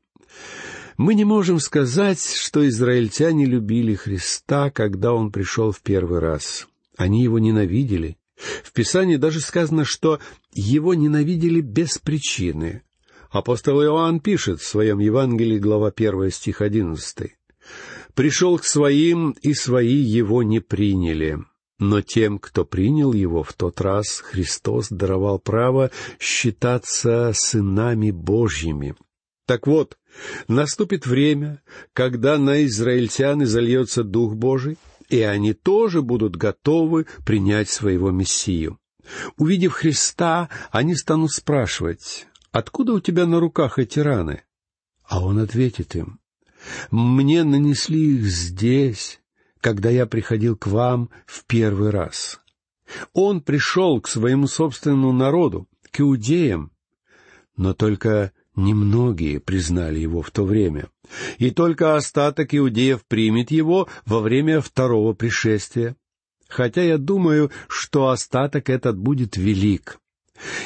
мы 0.97 1.13
не 1.13 1.23
можем 1.23 1.59
сказать, 1.59 2.21
что 2.21 2.67
израильтяне 2.67 3.45
любили 3.45 3.93
Христа, 3.93 4.71
когда 4.71 5.13
Он 5.13 5.31
пришел 5.31 5.71
в 5.71 5.81
первый 5.81 6.19
раз. 6.19 6.67
Они 6.97 7.21
Его 7.21 7.37
ненавидели. 7.37 8.17
В 8.63 8.71
Писании 8.73 9.17
даже 9.17 9.39
сказано, 9.39 9.85
что 9.85 10.19
Его 10.51 10.95
ненавидели 10.95 11.61
без 11.61 11.99
причины. 11.99 12.81
Апостол 13.31 13.81
Иоанн 13.81 14.19
пишет 14.19 14.59
в 14.59 14.67
своем 14.67 14.99
Евангелии, 14.99 15.57
глава 15.57 15.93
1, 15.95 16.31
стих 16.31 16.61
11. 16.61 17.31
«Пришел 18.13 18.59
к 18.59 18.65
своим, 18.65 19.31
и 19.41 19.53
свои 19.53 19.95
Его 19.95 20.43
не 20.43 20.59
приняли». 20.59 21.39
Но 21.79 22.01
тем, 22.01 22.37
кто 22.37 22.63
принял 22.63 23.11
его 23.11 23.41
в 23.41 23.53
тот 23.53 23.81
раз, 23.81 24.19
Христос 24.19 24.89
даровал 24.89 25.39
право 25.39 25.89
считаться 26.19 27.31
сынами 27.33 28.11
Божьими. 28.11 28.93
Так 29.47 29.65
вот, 29.65 29.97
Наступит 30.47 31.05
время, 31.05 31.61
когда 31.93 32.37
на 32.37 32.65
израильтян 32.65 33.43
изольется 33.43 34.03
Дух 34.03 34.35
Божий, 34.35 34.77
и 35.09 35.21
они 35.21 35.53
тоже 35.53 36.01
будут 36.01 36.35
готовы 36.35 37.07
принять 37.25 37.69
своего 37.69 38.11
Мессию. 38.11 38.77
Увидев 39.37 39.73
Христа, 39.73 40.49
они 40.71 40.95
станут 40.95 41.31
спрашивать, 41.31 42.27
«Откуда 42.51 42.93
у 42.93 42.99
тебя 42.99 43.25
на 43.25 43.39
руках 43.39 43.79
эти 43.79 43.99
раны?» 43.99 44.43
А 45.03 45.23
он 45.23 45.39
ответит 45.39 45.95
им, 45.95 46.19
«Мне 46.89 47.43
нанесли 47.43 48.17
их 48.17 48.25
здесь, 48.25 49.21
когда 49.59 49.89
я 49.89 50.05
приходил 50.05 50.57
к 50.57 50.67
вам 50.67 51.09
в 51.25 51.45
первый 51.45 51.89
раз». 51.89 52.39
Он 53.13 53.41
пришел 53.41 54.01
к 54.01 54.07
своему 54.07 54.47
собственному 54.47 55.13
народу, 55.13 55.67
к 55.91 56.01
иудеям, 56.01 56.71
но 57.55 57.73
только 57.73 58.33
Немногие 58.55 59.39
признали 59.39 59.99
его 59.99 60.21
в 60.21 60.29
то 60.31 60.43
время, 60.43 60.89
и 61.37 61.51
только 61.51 61.95
остаток 61.95 62.53
иудеев 62.53 63.05
примет 63.05 63.49
его 63.49 63.87
во 64.05 64.19
время 64.19 64.59
второго 64.59 65.13
пришествия. 65.13 65.95
Хотя 66.49 66.83
я 66.83 66.97
думаю, 66.97 67.49
что 67.69 68.09
остаток 68.09 68.69
этот 68.69 68.97
будет 68.97 69.37
велик. 69.37 70.00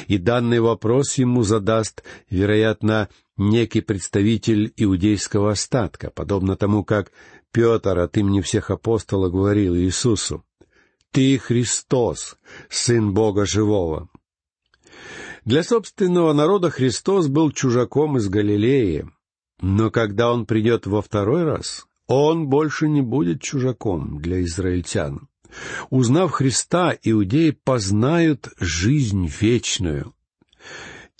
И 0.06 0.18
данный 0.18 0.60
вопрос 0.60 1.14
ему 1.14 1.42
задаст, 1.42 2.02
вероятно, 2.30 3.08
некий 3.36 3.80
представитель 3.80 4.72
иудейского 4.76 5.52
остатка, 5.52 6.10
подобно 6.10 6.56
тому, 6.56 6.84
как 6.84 7.12
Петр 7.52 7.98
от 7.98 8.16
имени 8.16 8.40
всех 8.40 8.70
апостолов 8.70 9.32
говорил 9.32 9.74
Иисусу, 9.76 10.44
«Ты 11.10 11.38
Христос, 11.38 12.36
Сын 12.68 13.14
Бога 13.14 13.46
Живого». 13.46 14.08
Для 15.44 15.62
собственного 15.62 16.32
народа 16.32 16.70
Христос 16.70 17.28
был 17.28 17.52
чужаком 17.52 18.16
из 18.16 18.28
Галилеи, 18.28 19.08
но 19.60 19.90
когда 19.90 20.32
он 20.32 20.44
придет 20.44 20.86
во 20.86 21.02
второй 21.02 21.44
раз, 21.44 21.86
он 22.08 22.48
больше 22.48 22.88
не 22.88 23.00
будет 23.00 23.42
чужаком 23.42 24.20
для 24.20 24.42
израильтян. 24.42 25.28
Узнав 25.90 26.32
Христа, 26.32 26.96
иудеи 27.02 27.50
познают 27.50 28.48
жизнь 28.58 29.30
вечную. 29.40 30.14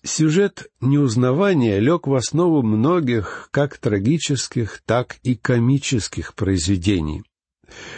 Сюжет 0.03 0.69
неузнавания 0.81 1.79
лег 1.81 2.07
в 2.07 2.15
основу 2.15 2.63
многих 2.63 3.49
как 3.51 3.77
трагических, 3.79 4.83
так 4.87 5.17
и 5.23 5.35
комических 5.35 6.35
произведений. 6.35 7.25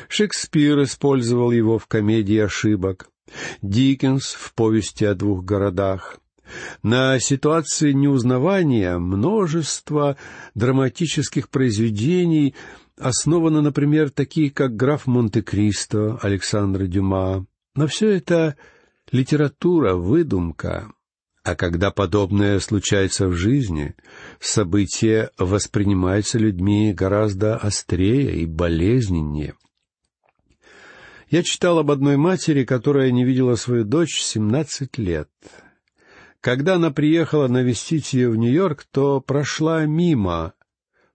Шекспир 0.09 0.83
использовал 0.83 1.51
его 1.51 1.79
в 1.79 1.87
комедии 1.87 2.39
«Ошибок», 2.39 3.11
Диккенс 3.61 4.33
в 4.33 4.55
повести 4.55 5.05
о 5.05 5.15
двух 5.15 5.45
городах. 5.45 6.19
На 6.83 7.19
ситуации 7.21 7.93
неузнавания 7.93 8.97
множество 8.99 10.17
драматических 10.55 11.51
произведений 11.51 12.55
основано, 12.99 13.63
например, 13.63 14.11
такие 14.11 14.51
как 14.51 14.77
«Граф 14.77 15.07
Монте-Кристо» 15.07 16.19
Александра 16.23 16.87
Дюма. 16.87 17.47
Но 17.75 17.87
все 17.87 18.11
это 18.11 18.57
литература, 19.13 19.95
выдумка. 19.95 20.93
А 21.45 21.55
когда 21.55 21.91
подобное 21.91 22.61
случается 22.61 23.27
в 23.29 23.33
жизни, 23.35 23.95
событие 24.41 25.31
воспринимается 25.39 26.39
людьми 26.39 26.93
гораздо 26.93 27.57
острее 27.57 28.37
и 28.37 28.47
болезненнее. 28.47 29.55
Я 31.31 31.43
читал 31.43 31.79
об 31.79 31.91
одной 31.91 32.17
матери, 32.17 32.65
которая 32.65 33.11
не 33.11 33.25
видела 33.25 33.55
свою 33.55 33.85
дочь 33.85 34.21
семнадцать 34.21 34.99
лет. 34.99 35.31
Когда 36.41 36.77
она 36.77 36.91
приехала 36.91 37.49
навестить 37.49 38.13
ее 38.13 38.31
в 38.31 38.37
Нью-Йорк, 38.37 38.85
то 38.91 39.21
прошла 39.21 39.85
мимо. 39.87 40.55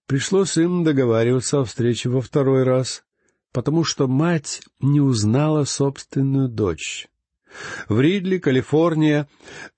Пришлось 0.08 0.58
им 0.58 0.84
договариваться 0.84 1.62
о 1.62 1.66
встрече 1.66 2.10
во 2.10 2.22
второй 2.22 2.64
раз, 2.64 3.04
потому 3.52 3.84
что 3.84 4.08
мать 4.08 4.62
не 4.80 5.00
узнала 5.00 5.64
собственную 5.64 6.50
дочь. 6.50 7.08
В 7.88 8.00
Ридли, 8.02 8.40
Калифорния, 8.40 9.28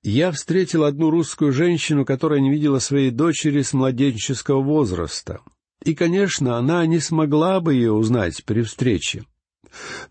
я 0.01 0.31
встретил 0.31 0.83
одну 0.85 1.09
русскую 1.09 1.51
женщину, 1.51 2.05
которая 2.05 2.39
не 2.39 2.49
видела 2.49 2.79
своей 2.79 3.11
дочери 3.11 3.61
с 3.61 3.73
младенческого 3.73 4.61
возраста. 4.61 5.41
И, 5.83 5.93
конечно, 5.93 6.57
она 6.57 6.85
не 6.85 6.99
смогла 6.99 7.59
бы 7.59 7.73
ее 7.73 7.91
узнать 7.91 8.43
при 8.45 8.61
встрече. 8.61 9.25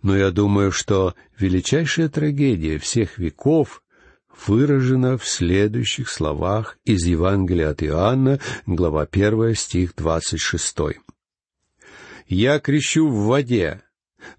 Но 0.02 0.16
я 0.16 0.30
думаю, 0.30 0.73
что 0.73 1.14
величайшая 1.38 2.09
трагедия 2.09 2.78
всех 2.78 3.18
веков 3.18 3.83
выражена 4.46 5.18
в 5.18 5.26
следующих 5.26 6.08
словах 6.08 6.78
из 6.84 7.04
Евангелия 7.06 7.70
от 7.70 7.82
Иоанна, 7.82 8.40
глава 8.66 9.08
1, 9.10 9.54
стих 9.54 9.94
26. 9.96 10.76
«Я 12.26 12.58
крещу 12.58 13.08
в 13.08 13.26
воде, 13.26 13.82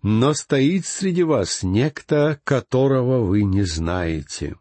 но 0.02 0.34
стоит 0.34 0.86
среди 0.86 1.24
вас 1.24 1.64
некто, 1.64 2.40
которого 2.44 3.24
вы 3.24 3.44
не 3.44 3.64
знаете». 3.64 4.56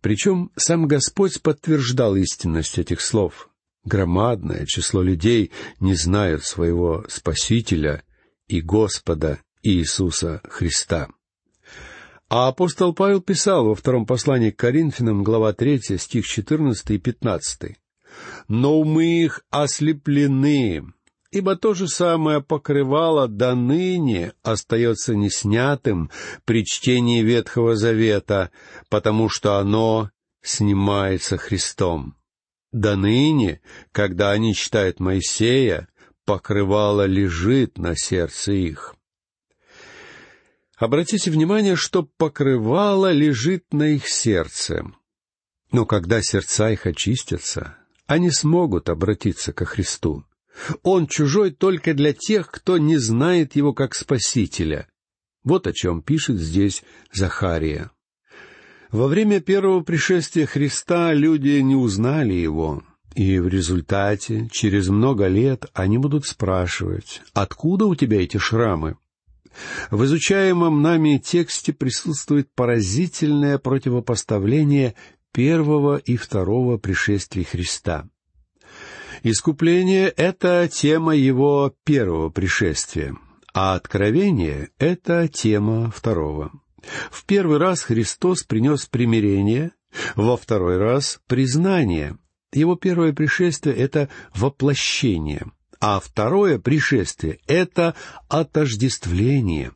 Причем 0.00 0.50
сам 0.54 0.86
Господь 0.86 1.40
подтверждал 1.40 2.14
истинность 2.16 2.78
этих 2.78 3.00
слов. 3.00 3.48
Громадное 3.84 4.66
число 4.66 5.02
людей 5.02 5.50
не 5.80 5.94
знают 5.94 6.44
своего 6.44 7.06
Спасителя 7.08 8.02
и 8.46 8.60
Господа 8.60 9.40
Иисуса 9.62 10.42
Христа. 10.44 11.08
А 12.28 12.48
апостол 12.48 12.94
Павел 12.94 13.20
писал 13.20 13.66
во 13.66 13.74
втором 13.74 14.06
послании 14.06 14.50
к 14.50 14.56
Коринфянам, 14.56 15.22
глава 15.22 15.52
3, 15.52 15.98
стих 15.98 16.26
14 16.26 16.90
и 16.90 16.98
15. 16.98 17.76
«Но 18.48 18.80
умы 18.80 19.24
их 19.24 19.42
ослеплены, 19.50 20.84
ибо 21.30 21.56
то 21.56 21.74
же 21.74 21.88
самое 21.88 22.40
покрывало 22.40 23.28
до 23.28 23.54
ныне 23.54 24.32
остается 24.42 25.14
неснятым 25.14 26.10
при 26.44 26.64
чтении 26.64 27.22
Ветхого 27.22 27.74
Завета, 27.74 28.50
потому 28.88 29.28
что 29.28 29.58
оно 29.58 30.10
снимается 30.42 31.36
Христом. 31.36 32.16
До 32.72 32.96
ныне, 32.96 33.60
когда 33.92 34.30
они 34.30 34.54
читают 34.54 35.00
Моисея, 35.00 35.88
покрывало 36.24 37.06
лежит 37.06 37.78
на 37.78 37.96
сердце 37.96 38.52
их. 38.52 38.94
Обратите 40.76 41.30
внимание, 41.30 41.76
что 41.76 42.02
покрывало 42.02 43.12
лежит 43.12 43.72
на 43.72 43.90
их 43.90 44.08
сердце. 44.08 44.84
Но 45.70 45.86
когда 45.86 46.20
сердца 46.20 46.70
их 46.70 46.86
очистятся, 46.86 47.76
они 48.06 48.30
смогут 48.30 48.88
обратиться 48.88 49.52
ко 49.52 49.64
Христу. 49.64 50.24
Он 50.82 51.06
чужой 51.06 51.50
только 51.50 51.94
для 51.94 52.12
тех, 52.12 52.50
кто 52.50 52.78
не 52.78 52.96
знает 52.96 53.56
его 53.56 53.72
как 53.72 53.94
Спасителя. 53.94 54.88
Вот 55.42 55.66
о 55.66 55.72
чем 55.72 56.02
пишет 56.02 56.38
здесь 56.38 56.82
Захария. 57.12 57.90
Во 58.90 59.08
время 59.08 59.40
первого 59.40 59.80
пришествия 59.82 60.46
Христа 60.46 61.12
люди 61.12 61.58
не 61.60 61.74
узнали 61.74 62.32
его, 62.32 62.84
и 63.14 63.38
в 63.38 63.48
результате, 63.48 64.48
через 64.52 64.88
много 64.88 65.26
лет, 65.26 65.66
они 65.72 65.98
будут 65.98 66.26
спрашивать, 66.26 67.20
откуда 67.32 67.86
у 67.86 67.94
тебя 67.94 68.22
эти 68.22 68.36
шрамы? 68.36 68.96
В 69.90 70.04
изучаемом 70.04 70.82
нами 70.82 71.18
тексте 71.18 71.72
присутствует 71.72 72.48
поразительное 72.54 73.58
противопоставление 73.58 74.94
первого 75.32 75.96
и 75.96 76.16
второго 76.16 76.78
пришествия 76.78 77.44
Христа. 77.44 78.08
Искупление— 79.22 80.08
это 80.16 80.68
тема 80.68 81.16
его 81.16 81.74
первого 81.84 82.28
пришествия, 82.30 83.16
а 83.54 83.74
откровение— 83.74 84.70
это 84.78 85.28
тема 85.28 85.90
второго. 85.90 86.52
В 87.10 87.24
первый 87.24 87.58
раз 87.58 87.82
Христос 87.82 88.42
принес 88.42 88.86
примирение, 88.86 89.72
во 90.16 90.36
второй 90.36 90.76
раз— 90.76 91.20
признание. 91.26 92.18
Его 92.52 92.76
первое 92.76 93.12
пришествие— 93.12 93.74
это 93.76 94.08
воплощение, 94.34 95.46
а 95.86 96.00
второе 96.00 96.58
пришествие— 96.58 97.40
это 97.46 97.94
отождествление. 98.30 99.72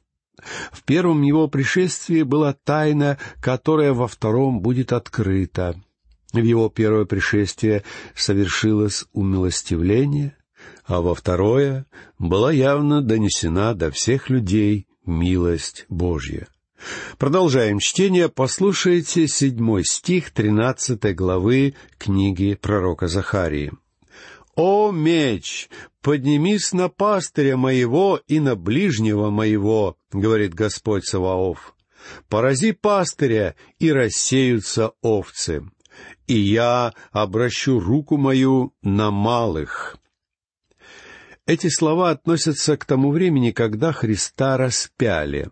В 0.72 0.82
первом 0.84 1.20
его 1.20 1.48
пришествии 1.48 2.22
была 2.22 2.54
тайна, 2.54 3.18
которая 3.42 3.92
во 3.92 4.08
втором 4.08 4.60
будет 4.60 4.94
открыта. 4.94 5.78
В 6.32 6.38
его 6.38 6.70
первое 6.70 7.04
пришествие 7.04 7.84
совершилось 8.16 9.04
умилостивление, 9.12 10.34
а 10.86 11.02
во 11.02 11.14
второе 11.14 11.84
была 12.18 12.52
явно 12.52 13.02
донесена 13.02 13.74
до 13.74 13.90
всех 13.90 14.30
людей 14.30 14.86
милость 15.04 15.84
Божья. 15.90 16.48
Продолжаем 17.18 17.80
чтение. 17.80 18.30
Послушайте 18.30 19.28
седьмой 19.28 19.84
стих 19.84 20.30
тринадцатой 20.30 21.12
главы 21.12 21.74
книги 21.98 22.54
пророка 22.54 23.08
Захарии. 23.08 23.72
«О 24.60 24.90
меч, 24.90 25.68
поднимись 26.08 26.72
на 26.72 26.88
пастыря 26.88 27.58
моего 27.58 28.18
и 28.26 28.40
на 28.40 28.56
ближнего 28.56 29.28
моего,— 29.28 29.98
говорит 30.10 30.54
Господь 30.54 31.04
Саваоф. 31.04 31.74
Порази 32.30 32.72
пастыря, 32.72 33.54
и 33.78 33.92
рассеются 33.92 34.92
овцы 35.02 35.68
и 36.26 36.38
я 36.38 36.94
обращу 37.10 37.78
руку 37.78 38.16
мою 38.16 38.72
на 38.80 39.10
малых». 39.10 39.98
Эти 41.44 41.68
слова 41.68 42.08
относятся 42.08 42.78
к 42.78 42.86
тому 42.86 43.10
времени, 43.10 43.50
когда 43.50 43.92
Христа 43.92 44.56
распяли. 44.56 45.50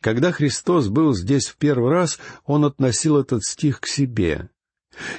Когда 0.00 0.30
Христос 0.30 0.90
был 0.90 1.12
здесь 1.12 1.48
в 1.48 1.56
первый 1.56 1.90
раз, 1.90 2.20
Он 2.44 2.64
относил 2.64 3.18
этот 3.18 3.42
стих 3.42 3.80
к 3.80 3.88
себе. 3.88 4.48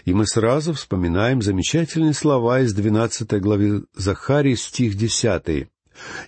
И 0.06 0.14
мы 0.14 0.26
сразу 0.26 0.74
вспоминаем 0.74 1.42
замечательные 1.42 2.14
слова 2.14 2.62
из 2.62 2.74
двенадцатой 2.74 3.40
главы 3.40 3.86
Захарии, 3.96 4.56
стих 4.56 4.96
десятый. 4.96 5.70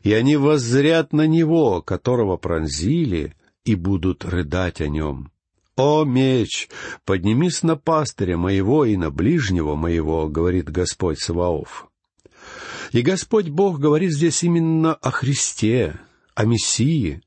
«И 0.04 0.14
они 0.14 0.38
воззрят 0.38 1.14
на 1.14 1.28
Него, 1.28 1.82
которого 1.82 2.38
пронзили, 2.38 3.36
и 3.64 3.76
будут 3.76 4.26
рыдать 4.26 4.82
о 4.82 4.88
Нем». 4.88 5.32
«О 5.76 6.06
меч, 6.06 6.70
поднимись 7.04 7.62
на 7.62 7.76
пастыря 7.76 8.38
моего 8.38 8.86
и 8.86 8.96
на 8.96 9.12
ближнего 9.12 9.76
моего»,— 9.76 10.28
говорит 10.30 10.70
Господь 10.70 11.20
Саваоф. 11.20 11.90
И 12.92 13.02
Господь 13.02 13.50
Бог 13.50 13.80
говорит 13.80 14.14
здесь 14.14 14.44
именно 14.44 14.94
о 14.94 15.12
Христе, 15.12 16.00
о 16.34 16.46
Мессии. 16.46 17.22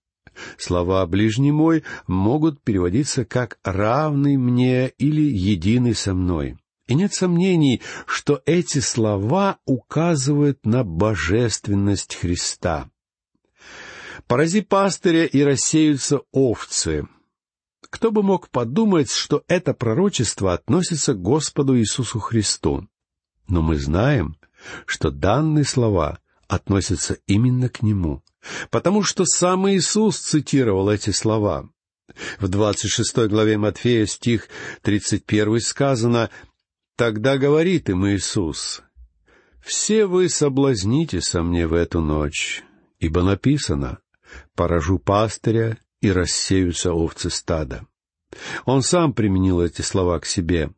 Слова 0.56 1.06
«ближний 1.06 1.52
мой» 1.52 1.84
могут 2.06 2.62
переводиться 2.62 3.24
как 3.24 3.58
«равный 3.64 4.36
мне» 4.36 4.88
или 4.88 5.22
«единый 5.22 5.94
со 5.94 6.14
мной». 6.14 6.56
И 6.86 6.94
нет 6.94 7.12
сомнений, 7.12 7.82
что 8.06 8.42
эти 8.46 8.78
слова 8.78 9.58
указывают 9.66 10.64
на 10.64 10.84
божественность 10.84 12.14
Христа. 12.14 12.90
«Порази 14.26 14.62
пастыря, 14.62 15.26
и 15.26 15.42
рассеются 15.42 16.20
овцы», 16.32 17.06
кто 17.90 18.10
бы 18.10 18.22
мог 18.22 18.50
подумать, 18.50 19.10
что 19.10 19.44
это 19.48 19.72
пророчество 19.72 20.52
относится 20.52 21.14
к 21.14 21.22
Господу 21.22 21.78
Иисусу 21.78 22.18
Христу? 22.18 22.86
Но 23.48 23.62
мы 23.62 23.76
знаем, 23.76 24.36
что 24.84 25.10
данные 25.10 25.64
слова 25.64 26.18
относятся 26.48 27.18
именно 27.26 27.68
к 27.68 27.82
Нему, 27.82 28.22
потому 28.70 29.02
что 29.02 29.24
сам 29.24 29.68
Иисус 29.70 30.18
цитировал 30.18 30.90
эти 30.90 31.10
слова. 31.10 31.68
В 32.40 32.48
двадцать 32.48 32.90
шестой 32.90 33.28
главе 33.28 33.58
Матфея 33.58 34.06
стих 34.06 34.48
тридцать 34.82 35.24
первый 35.24 35.60
сказано 35.60 36.30
«Тогда 36.96 37.36
говорит 37.36 37.90
им 37.90 38.06
Иисус, 38.08 38.82
«Все 39.60 40.06
вы 40.06 40.28
соблазните 40.28 41.20
со 41.20 41.42
мне 41.42 41.66
в 41.66 41.74
эту 41.74 42.00
ночь, 42.00 42.64
ибо 42.98 43.22
написано, 43.22 43.98
поражу 44.54 44.98
пастыря, 44.98 45.78
и 46.00 46.12
рассеются 46.12 46.92
овцы 46.92 47.30
стада. 47.30 47.86
Он 48.64 48.82
сам 48.82 49.12
применил 49.12 49.60
эти 49.60 49.82
слова 49.82 50.18
к 50.20 50.26
себе. 50.26 50.70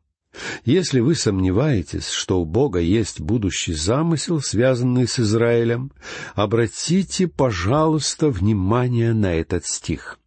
Если 0.63 0.99
вы 0.99 1.15
сомневаетесь, 1.15 2.09
что 2.09 2.39
у 2.41 2.45
Бога 2.45 2.79
есть 2.79 3.19
будущий 3.19 3.73
замысел, 3.73 4.41
связанный 4.41 5.07
с 5.07 5.19
Израилем, 5.19 5.91
обратите, 6.35 7.27
пожалуйста, 7.27 8.29
внимание 8.29 9.13
на 9.13 9.33
этот 9.33 9.65
стих. 9.65 10.17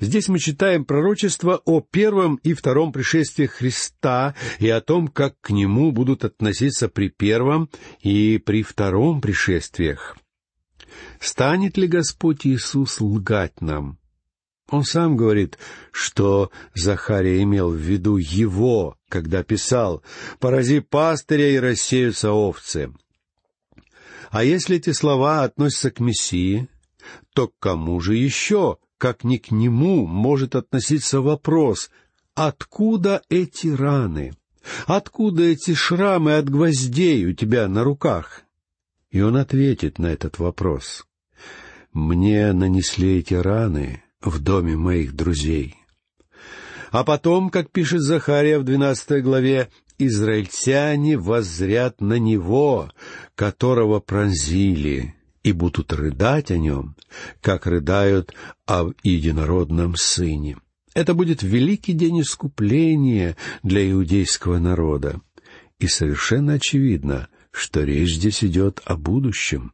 Здесь 0.00 0.28
мы 0.28 0.38
читаем 0.38 0.84
пророчество 0.84 1.60
о 1.64 1.80
первом 1.80 2.36
и 2.36 2.54
втором 2.54 2.92
пришествиях 2.92 3.52
Христа 3.52 4.34
и 4.58 4.68
о 4.68 4.80
том, 4.80 5.08
как 5.08 5.40
к 5.40 5.50
нему 5.50 5.92
будут 5.92 6.24
относиться 6.24 6.88
при 6.88 7.08
первом 7.08 7.68
и 8.00 8.38
при 8.38 8.62
втором 8.62 9.20
пришествиях. 9.20 10.16
Станет 11.20 11.76
ли 11.76 11.86
Господь 11.86 12.46
Иисус 12.46 13.00
лгать 13.00 13.60
нам? 13.60 13.98
Он 14.70 14.84
сам 14.84 15.16
говорит, 15.16 15.58
что 15.92 16.50
Захария 16.74 17.42
имел 17.42 17.70
в 17.70 17.76
виду 17.76 18.16
его, 18.16 18.96
когда 19.08 19.42
писал 19.42 20.02
«Порази 20.40 20.80
пастыря 20.80 21.50
и 21.50 21.58
рассеются 21.58 22.32
овцы». 22.32 22.92
А 24.30 24.44
если 24.44 24.76
эти 24.76 24.92
слова 24.92 25.42
относятся 25.44 25.90
к 25.90 26.00
Мессии, 26.00 26.68
то 27.32 27.48
к 27.48 27.58
кому 27.58 27.98
же 28.00 28.14
еще, 28.14 28.76
как 28.98 29.24
ни 29.24 29.38
к 29.38 29.50
нему, 29.50 30.06
может 30.06 30.54
относиться 30.54 31.22
вопрос, 31.22 31.90
откуда 32.34 33.22
эти 33.30 33.68
раны? 33.68 34.34
Откуда 34.84 35.44
эти 35.44 35.72
шрамы 35.72 36.36
от 36.36 36.50
гвоздей 36.50 37.24
у 37.24 37.32
тебя 37.32 37.68
на 37.68 37.84
руках? 37.84 38.42
И 39.10 39.22
он 39.22 39.38
ответит 39.38 39.98
на 39.98 40.08
этот 40.08 40.38
вопрос. 40.38 41.06
Мне 41.94 42.52
нанесли 42.52 43.18
эти 43.18 43.32
раны 43.32 44.02
в 44.20 44.38
доме 44.40 44.76
моих 44.76 45.14
друзей. 45.14 45.76
А 46.90 47.04
потом, 47.04 47.50
как 47.50 47.70
пишет 47.70 48.00
Захария 48.00 48.58
в 48.58 48.64
двенадцатой 48.64 49.20
главе, 49.20 49.68
израильтяне 49.98 51.18
воззрят 51.18 52.00
на 52.00 52.18
него, 52.18 52.90
которого 53.34 54.00
пронзили, 54.00 55.14
и 55.42 55.52
будут 55.52 55.92
рыдать 55.92 56.50
о 56.50 56.58
нем, 56.58 56.96
как 57.40 57.66
рыдают 57.66 58.34
об 58.66 58.92
единородном 59.02 59.96
сыне. 59.96 60.58
Это 60.94 61.14
будет 61.14 61.42
великий 61.42 61.92
день 61.92 62.22
искупления 62.22 63.36
для 63.62 63.88
иудейского 63.90 64.58
народа. 64.58 65.20
И 65.78 65.86
совершенно 65.86 66.54
очевидно, 66.54 67.28
что 67.52 67.84
речь 67.84 68.16
здесь 68.16 68.42
идет 68.42 68.80
о 68.84 68.96
будущем. 68.96 69.72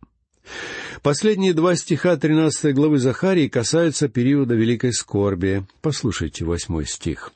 Последние 1.05 1.53
два 1.53 1.77
стиха 1.77 2.17
тринадцатой 2.17 2.73
главы 2.73 2.99
Захарии 2.99 3.47
касаются 3.47 4.09
периода 4.09 4.55
великой 4.55 4.95
скорби. 4.95 5.67
Послушайте 5.83 6.47
восьмой 6.47 6.87
стих. 6.87 7.35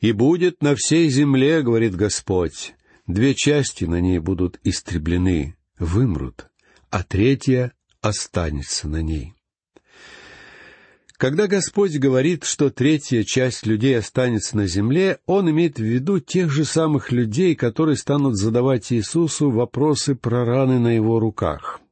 «И 0.00 0.12
будет 0.12 0.62
на 0.62 0.74
всей 0.74 1.10
земле,— 1.10 1.60
говорит 1.62 1.94
Господь,— 1.94 2.72
две 3.06 3.34
части 3.34 3.84
на 3.84 4.00
ней 4.00 4.18
будут 4.18 4.60
истреблены, 4.64 5.58
вымрут, 5.78 6.46
а 6.88 7.02
третья 7.02 7.72
останется 8.00 8.88
на 8.88 9.02
ней. 9.02 9.34
Когда 11.18 11.48
Господь 11.48 11.98
говорит, 11.98 12.44
что 12.44 12.70
третья 12.70 13.24
часть 13.24 13.66
людей 13.66 13.98
останется 13.98 14.56
на 14.56 14.66
земле, 14.66 15.18
Он 15.26 15.50
имеет 15.50 15.78
в 15.78 15.82
виду 15.82 16.18
тех 16.18 16.50
же 16.50 16.64
самых 16.64 17.12
людей, 17.12 17.54
которые 17.54 17.98
станут 17.98 18.38
задавать 18.38 18.90
Иисусу 18.90 19.50
вопросы 19.50 20.14
про 20.14 20.46
раны 20.46 20.78
на 20.78 20.96
Его 20.96 21.20
руках. 21.20 21.82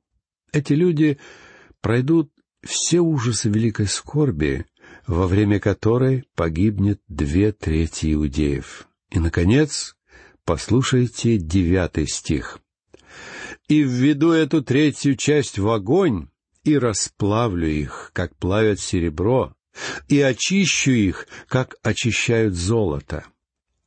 Эти 0.53 0.73
люди 0.73 1.19
пройдут 1.81 2.33
все 2.63 3.01
ужасы 3.01 3.49
великой 3.49 3.87
скорби, 3.87 4.67
во 5.07 5.27
время 5.27 5.61
которой 5.61 6.25
погибнет 6.35 7.01
две 7.09 7.53
трети 7.53 8.15
иудеев. 8.15 8.89
И, 9.11 9.19
наконец, 9.19 9.97
послушайте 10.45 11.39
девятый 11.39 12.07
стих 12.09 12.61
и 13.69 13.83
введу 13.83 14.33
эту 14.33 14.63
третью 14.63 15.17
часть 15.17 15.59
в 15.59 15.69
огонь, 15.69 16.29
и 16.65 16.79
расплавлю 16.79 17.69
их, 17.69 18.11
как 18.13 18.37
плавят 18.37 18.81
серебро, 18.81 19.55
и 20.09 20.21
очищу 20.21 20.91
их, 20.91 21.29
как 21.49 21.77
очищают 21.83 22.55
золото. 22.55 23.25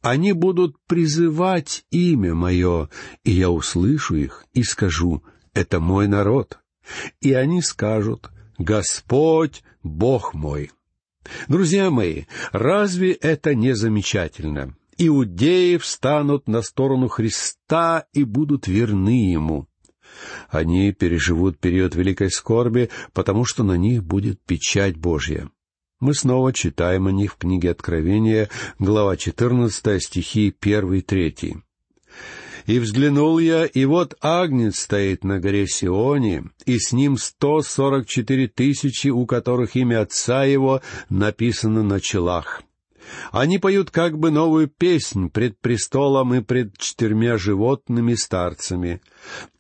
Они 0.02 0.32
будут 0.32 0.78
призывать 0.88 1.84
имя 1.92 2.34
мое, 2.34 2.90
и 3.24 3.32
я 3.32 3.50
услышу 3.50 4.16
их 4.16 4.46
и 4.54 4.64
скажу, 4.64 5.24
это 5.54 5.80
мой 5.80 6.08
народ. 6.08 6.60
И 7.22 7.34
они 7.34 7.62
скажут, 7.62 8.30
Господь, 8.58 9.64
Бог 9.84 10.34
мой. 10.34 10.72
Друзья 11.48 11.90
мои, 11.90 12.26
разве 12.52 13.14
это 13.14 13.56
не 13.56 13.74
замечательно? 13.76 14.76
Иудеи 14.98 15.78
встанут 15.78 16.48
на 16.48 16.62
сторону 16.62 17.08
Христа 17.08 18.06
и 18.14 18.24
будут 18.24 18.68
верны 18.68 19.32
Ему. 19.32 19.68
Они 20.50 20.92
переживут 20.92 21.60
период 21.60 21.96
великой 21.96 22.32
скорби, 22.32 22.90
потому 23.14 23.46
что 23.46 23.64
на 23.64 23.78
них 23.78 24.04
будет 24.04 24.42
печать 24.42 24.98
Божья. 24.98 25.50
Мы 26.00 26.14
снова 26.14 26.54
читаем 26.54 27.08
о 27.08 27.12
них 27.12 27.34
в 27.34 27.38
книге 27.38 27.72
Откровения, 27.72 28.50
глава 28.80 29.18
14, 29.18 30.02
стихи 30.02 30.54
1 30.60 30.94
и 30.94 31.02
3. 31.02 31.56
«И 32.66 32.80
взглянул 32.80 33.40
я, 33.40 33.66
и 33.66 33.86
вот 33.86 34.16
Агнец 34.22 34.80
стоит 34.80 35.24
на 35.24 35.40
горе 35.40 35.68
Сионе, 35.68 36.46
и 36.66 36.78
с 36.80 36.92
ним 36.92 37.18
сто 37.18 37.62
сорок 37.62 38.08
четыре 38.08 38.48
тысячи, 38.48 39.08
у 39.10 39.26
которых 39.26 39.76
имя 39.76 40.02
Отца 40.02 40.44
Его 40.44 40.82
написано 41.10 41.84
на 41.84 42.00
челах. 42.00 42.62
Они 43.32 43.58
поют 43.58 43.92
как 43.92 44.18
бы 44.18 44.32
новую 44.32 44.68
песнь 44.68 45.30
пред 45.30 45.60
престолом 45.60 46.34
и 46.34 46.42
пред 46.42 46.78
четырьмя 46.78 47.38
животными 47.38 48.16
старцами. 48.16 49.02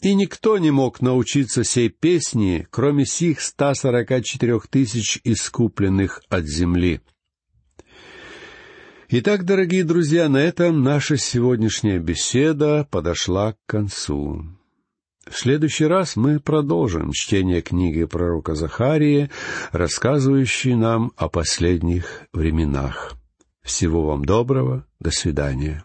И 0.02 0.14
никто 0.14 0.58
не 0.58 0.72
мог 0.72 1.02
научиться 1.02 1.64
сей 1.64 1.90
песни, 1.90 2.68
кроме 2.70 3.06
сих 3.06 3.42
ста 3.42 3.76
сорока 3.76 4.22
четырех 4.22 4.68
тысяч 4.68 5.20
искупленных 5.24 6.22
от 6.30 6.46
земли. 6.46 7.02
Итак, 9.12 9.44
дорогие 9.44 9.84
друзья, 9.84 10.30
на 10.30 10.38
этом 10.38 10.84
наша 10.84 11.18
сегодняшняя 11.18 11.98
беседа 11.98 12.88
подошла 12.92 13.54
к 13.54 13.58
концу. 13.66 14.46
В 15.28 15.36
следующий 15.36 15.86
раз 15.86 16.16
мы 16.16 16.40
продолжим 16.40 17.12
чтение 17.12 17.64
книги 17.64 18.04
пророка 18.06 18.54
Захарии, 18.54 19.32
рассказывающей 19.72 20.76
нам 20.76 21.12
о 21.18 21.28
последних 21.28 22.28
временах. 22.34 23.16
Всего 23.64 24.06
вам 24.06 24.26
доброго. 24.26 24.86
До 25.00 25.10
свидания. 25.10 25.84